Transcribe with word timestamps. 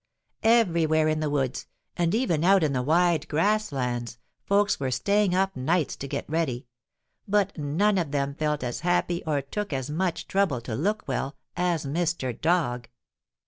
Everywhere 0.41 1.07
in 1.07 1.19
the 1.19 1.29
woods, 1.29 1.67
and 1.95 2.15
even 2.15 2.43
out 2.43 2.63
in 2.63 2.73
the 2.73 2.81
Wide 2.81 3.27
Grass 3.27 3.71
Lands, 3.71 4.17
folks 4.47 4.79
were 4.79 4.89
staying 4.89 5.35
up 5.35 5.55
nights 5.55 5.95
to 5.97 6.07
get 6.07 6.27
ready, 6.27 6.65
but 7.27 7.55
none 7.55 7.99
of 7.99 8.09
them 8.09 8.33
felt 8.33 8.63
as 8.63 8.79
happy 8.79 9.23
or 9.25 9.43
took 9.43 9.71
as 9.71 9.91
much 9.91 10.27
trouble 10.27 10.59
to 10.61 10.73
look 10.73 11.07
well 11.07 11.35
as 11.55 11.85
Mr. 11.85 12.33
Dog. 12.33 12.89